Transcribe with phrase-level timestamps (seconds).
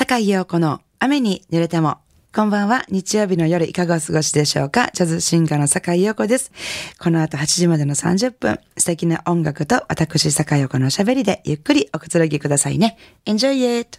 [0.00, 1.98] 坂井陽子の雨に濡れても。
[2.34, 2.86] こんばんは。
[2.88, 6.52] 日曜日の夜いかがお過ごしでしょうかジャズシンガーの坂井陽子です。
[6.98, 12.96] この後8時までの30分、素敵な音楽と私坂井陽子のおしゃべりでゆっくりおくつろぎくださいね。
[13.26, 13.98] Enjoy it!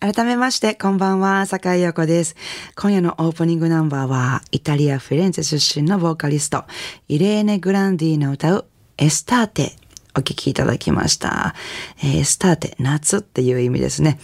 [0.00, 2.34] 改めまして、こんばんは、坂井陽子です。
[2.74, 6.64] 今夜のオープニングナンバーは、イタリア・フィレンツェ出身のボーカリスト、
[7.06, 8.66] イレーネ・グランディの歌う、
[8.96, 9.76] エスターテ、
[10.16, 11.54] お聴きいただきました。
[11.98, 14.18] えー、スターテ、夏っていう意味ですね。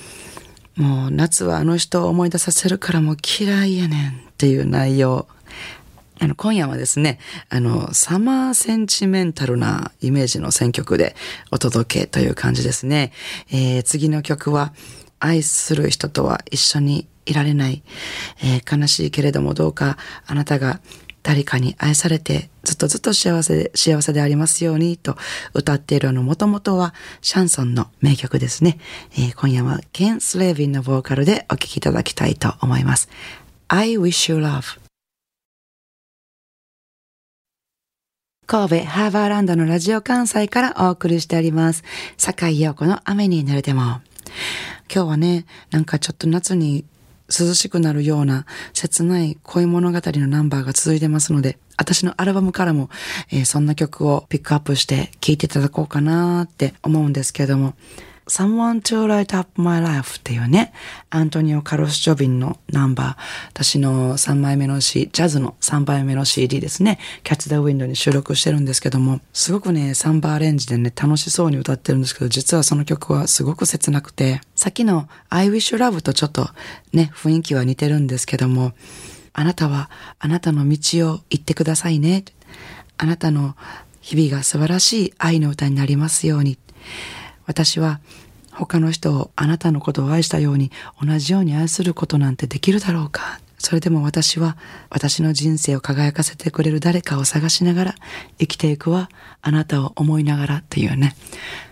[0.80, 5.28] もう夏はあの人を思い出させるからもう嫌いやねんっていう内容。
[6.18, 7.18] あの、今夜はですね、
[7.50, 11.14] あの、サマーセンチメンタルなイメージの選曲で
[11.50, 13.12] お届けという感じですね。
[13.50, 14.72] えー、次の曲は、
[15.18, 17.82] 愛する人とは一緒にいられない。
[18.42, 20.80] えー、悲しいけれどもどうかあなたが
[21.22, 25.16] 誰かに愛されてずっとずっと幸せで、幸せでありますようにと
[25.54, 28.78] 歌っているのもともとはシャンソンの名曲ですね。
[29.12, 33.08] えー、今夜はケン・スレービンのボーカルでお聴きいただきたいと思います。
[33.68, 34.80] I wish you love
[38.46, 41.84] 神戸ハーバーランドのラジオ関西からお送りしております。
[42.16, 44.00] 坂井陽子の雨に濡れても。
[44.92, 46.84] 今日はね、なんかちょっと夏に
[47.30, 52.90] 涼しくなるような切ない恋物語のナンバーが続いてますので、私のアルバムからも、
[53.30, 57.74] えー、そんな曲をピックアップして聴いていただこうかなって思うんですけれども、
[58.30, 60.72] Someone to Light Up My Life っていうね、
[61.10, 76.50] アントニオ・カロス・ジョビンのナンバー、私の3枚目の C、ジャズの3枚目の CD ですね、Catch the Wind に収録してるんですけども、すごくね、サンバーアレンジでね、楽しそうに歌ってるんですけど、実はその曲はすごく切なくて、さっきの I Wish You Love とちょっと
[76.92, 78.74] ね、雰囲気は似てるんですけども、
[79.32, 80.78] あなたはあなたの道
[81.14, 82.24] を行ってくださいね。
[82.96, 83.56] あなたの
[84.00, 86.58] 日々が素晴らしい愛の歌になりますように。
[87.50, 87.98] 私は
[88.52, 90.70] 他の人をあなたのことを愛したように
[91.04, 93.40] 同じように愛することなんてできるだろうか。
[93.58, 94.56] それでも私は
[94.88, 97.94] 私の人生を輝かせてくれる誰かを探しながら
[98.38, 99.10] 生きていくわ
[99.42, 101.16] あなたを思いながらっていうね。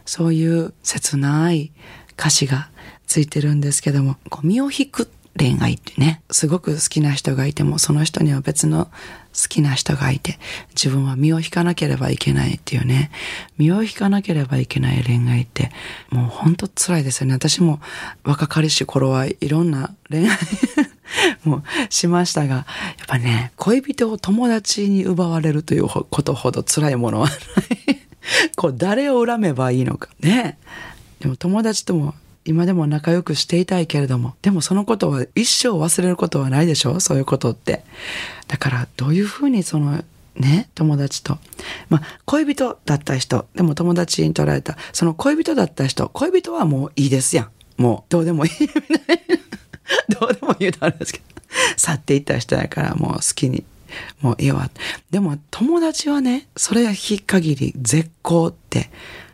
[0.05, 1.71] そういう切ない
[2.19, 2.71] 歌詞が
[3.07, 8.89] ついてるんですけども身を引く恋愛ってねすごく好きな人がいてもその人には別の
[9.41, 10.39] 好きな人がいて、
[10.71, 13.13] 自分は身を引かなければいけないっていうね、
[13.57, 15.71] 身を引かなければいけない恋愛って、
[16.11, 17.35] もうほんと辛いですよね。
[17.35, 17.81] 私も
[18.25, 20.37] 若かりし頃はいろんな恋愛
[21.45, 22.65] もしましたが、やっ
[23.07, 27.39] ぱね、恋人を友達に奪われるということほど辛いものはない
[28.57, 30.09] こう、誰を恨めばいいのか。
[30.21, 30.59] ね。
[31.21, 32.15] でも友達とも
[32.49, 36.99] 今でも仲良くしていたいけれども、でもそのことは一生忘れることはないでしょ？
[36.99, 37.85] そういうことって。
[38.47, 40.03] だからどういうふうにその
[40.35, 41.39] ね、友達と。
[41.91, 47.51] まあ、恋人だった人、でも友達に捉えた、その恋人だった人、恋人はもういいですやん。
[47.77, 48.51] もう、どうでもいい。
[50.19, 51.25] どうでもいいとあるんですけど。
[51.77, 53.65] 去っていった人やからもう好きに。
[54.21, 54.71] もういいわ。
[55.11, 58.91] でも友達はね、それは日限り絶好って、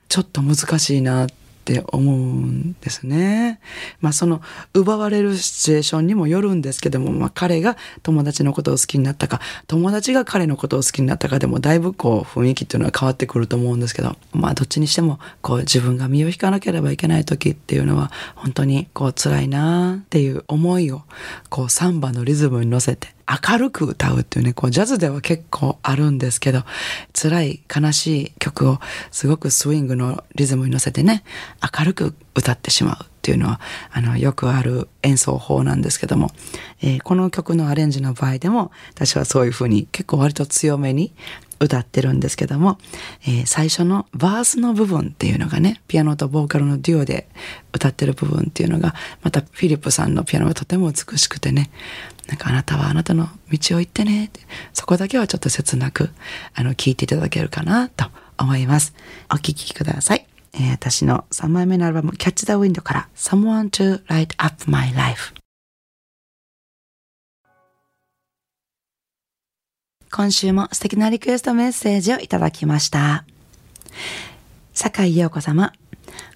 [0.09, 3.59] ちょっと難しいなってって思うんですね。
[4.03, 4.43] まあその
[4.75, 21.03] 奪われるシチュエーションにもよるんですけども、まあ彼が友達のことを好きになったか、友達が彼のことを好きになったかでもだいぶこう雰囲気っていうのは変わってくると思うんですけど、まあどっちにしてもこう自分が身を引かなければいけない時っていうのは本当にこう辛いなっていう思いを
[21.49, 26.63] こうサンバのリズムに乗せて明るく歌うっていうね、こうジャズでは結構あるんですけど、
[27.13, 28.79] 辛い悲しい曲を
[29.11, 31.25] すごくスイングのリズムに乗せてね、
[31.79, 36.31] 明るく歌ってしまうっていうのは、あの、よくある演奏法なんですけども、
[36.83, 41.15] えー、この曲のアレンジの場合でも、私はそういうふうに結構割と強めに
[41.61, 42.79] 歌ってるんですけども、
[43.23, 47.29] えー、最初のバースの部分っていうのがね、ピアノとボーカルのデュオで
[47.73, 51.71] 歌ってる部分っていうのが、またフィリップさんのピアノがとても美しくてね、
[52.29, 54.31] なんかあなたはあなたの道を行ってね、
[54.73, 56.11] そこだけはちょっと切なく、
[56.55, 58.07] あの、聞いていただけるかなと
[58.39, 58.95] 思います。
[59.31, 60.27] お聴きください。
[60.55, 65.44] えー、私の3枚目のアルバム、Catch the Wind から Someone to Light Up My Life。
[70.17, 73.25] 今週も素敵なリクエストメッセージをいただきました。
[74.73, 75.73] 坂井陽子様、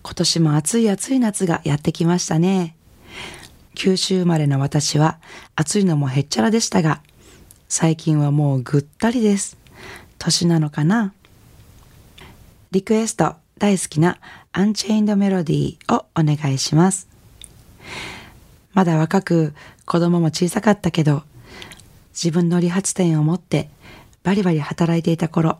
[0.03, 2.75] 今年も暑い暑い夏がやってきましたね。
[3.77, 5.21] 九州生まれの私は
[5.55, 7.03] 暑いのもへっちゃらでしたが、
[7.69, 9.57] 最近はもうぐったりです。
[10.19, 11.13] 年なのかな？
[12.73, 14.19] リクエスト大好きな
[14.51, 17.07] アンチェインドメロディーをお願いします。
[18.73, 19.55] まだ若く
[19.87, 21.23] 子供も小さかったけど、
[22.21, 23.71] 自分の理髪店を持って
[24.25, 25.59] バリバリ働いていた頃、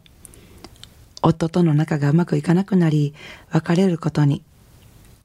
[1.23, 3.15] 夫との仲がうまくいかなくなり、
[3.51, 4.43] 別れることに。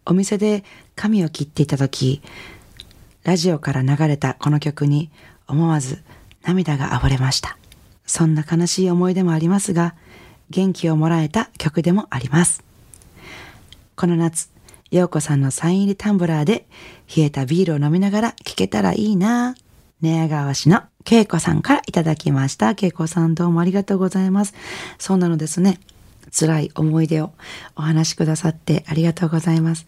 [0.05, 0.63] お店で
[0.95, 2.21] 髪を切っていた時、
[3.23, 5.09] ラジオから流れたこの曲に
[5.47, 6.03] 思わず
[6.43, 7.57] 涙が溢れました。
[8.05, 9.95] そんな悲しい思い出もありますが、
[10.51, 12.63] 元気をもらえた曲でもあります。
[13.95, 14.49] この夏、
[14.91, 16.67] 陽子さんのサイン入りタンブラーで
[17.15, 19.55] 冷えたビールを飲みながら聴けたらいいな
[20.01, 22.75] 寝屋川市の恵子さんからいただきました。
[22.79, 24.53] 恵子さんどうもありがとうございます。
[24.97, 25.79] そうなのですね。
[26.37, 27.31] 辛い思い出を
[27.75, 29.85] お話しくださってありがとうございます、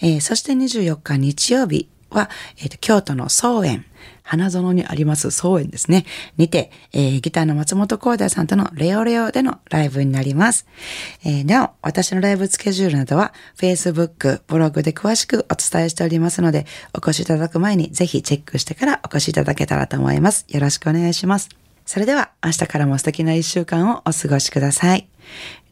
[0.00, 3.84] えー、そして24日日曜日は、えー、京都の総園、
[4.22, 6.04] 花園にあります総園ですね。
[6.36, 10.66] にて、えー、ギターの松本光大さんとのレオレオでのライブになります。
[11.24, 20.46] えー、なお、私のライブスケジュールなどは Facebook、ブログで詳しくお伝えしておりますので、お越しいただく前にぜひチェックしてからお越しいただけたらと思います。
[20.48, 21.48] よろしくお願いします。
[21.84, 25.08] それでは明日からも素敵な一週間をお過ごしください。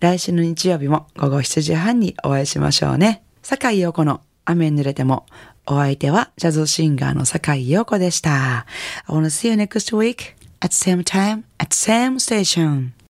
[0.00, 3.22] 来週の日曜日も午後7時半にお会いしましょうね。
[3.42, 5.26] 坂井陽子の雨濡れても
[5.66, 8.66] お相手はジャズシンガーの坂井陽子でした。
[9.06, 12.99] I wanna see you next week at same time at same station.